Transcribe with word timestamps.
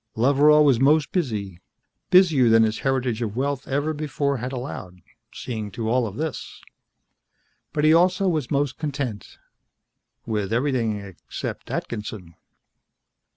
Loveral 0.15 0.65
was 0.65 0.79
most 0.79 1.11
busy, 1.11 1.61
busier 2.09 2.49
than 2.49 2.63
his 2.63 2.79
heritage 2.79 3.21
of 3.21 3.35
wealth 3.35 3.67
ever 3.67 3.93
before 3.93 4.37
had 4.37 4.51
allowed, 4.51 5.01
seeing 5.31 5.69
to 5.73 5.87
all 5.87 6.07
of 6.07 6.15
this. 6.17 6.59
But 7.71 7.83
he 7.83 7.93
also 7.93 8.27
was 8.27 8.49
most 8.49 8.79
content 8.79 9.37
with 10.25 10.51
everything 10.51 10.99
except 11.01 11.69
Atkinson. 11.69 12.33